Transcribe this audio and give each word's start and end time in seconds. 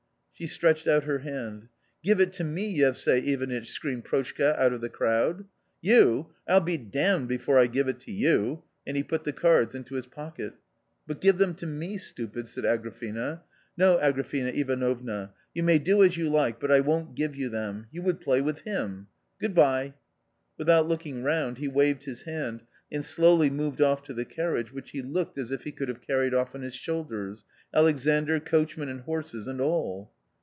* 0.41 0.41
She 0.41 0.47
stretched 0.47 0.87
QuLher 0.87 1.21
haad." 1.21 1.69
Give 2.03 2.19
it 2.19 2.33
to 2.33 2.43
me, 2.43 2.79
Yevsay 2.79 3.27
Ivanitch!" 3.31 3.69
screamed 3.73 4.05
Proshka 4.05 4.57
out 4.57 4.71
o 4.71 4.75
f 4.77 4.81
the 4.81 4.89
crow 4.89 5.33
d. 5.33 5.37
r 5.37 5.93
ouj_ 5.93 6.27
Til 6.49 6.65
j?e 6.65 6.77
damned 6.77 7.29
frefore 7.29 7.63
I^ive 7.67 7.87
it 7.87 7.99
to 7.99 8.11
you,'' 8.11 8.63
and 8.87 8.97
h? 8.97 9.07
put 9.07 9.23
the 9.23 9.33
€a*ds 9.33 9.75
into 9.75 9.93
bin 9.93 10.09
pooket." 10.09 10.53
But 11.07 11.21
givfijLhfimJp 11.21 11.67
me, 11.67 11.95
stupid!" 11.99 12.45
said^Agrafiena^" 12.47 13.41
No 13.77 13.97
^Agrafena 13.99 14.51
Ivano 14.57 14.95
vn^' 14.99 15.29
yfiTTmay 15.55 15.83
do 15.83 16.01
as 16.01 16.17
you 16.17 16.27
like, 16.27 16.59
but 16.59 16.71
I 16.71 16.79
™ 16.81 16.83
nnV 16.83 17.13
ffiy* 17.13 17.13
y™ 17.13 17.13
1 17.13 17.13
fV 17.13 17.51
)frn; 17.51 17.85
ypn 17.93 18.03
^"^JLlifiZ^!^ 18.25 18.63
^"^ 18.63 19.05
""XS>od 19.43 19.53
bye!" 19.53 19.93
Without 20.57 20.87
looking 20.87 21.21
round 21.21 21.59
he 21.59 21.67
waved 21.67 22.05
his 22.05 22.23
Tiand 22.23 22.61
and 22.91 23.05
slowly 23.05 23.51
moved 23.51 23.79
off 23.79 24.01
to 24.05 24.13
the 24.15 24.25
carriage 24.25 24.73
which 24.73 24.89
he 24.89 25.03
looked 25.03 25.37
as 25.37 25.51
if 25.51 25.65
he 25.65 25.71
could 25.71 25.87
have 25.89 26.01
carried 26.01 26.33
off 26.33 26.55
on 26.55 26.63
his 26.63 26.73
shoulders— 26.73 27.43
Alexandr, 27.75 28.39
coachman 28.39 28.89
and 28.89 29.01
horses 29.01 29.45
and 29.45 29.61
all. 29.61 30.11